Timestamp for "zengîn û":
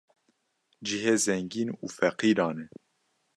1.25-1.85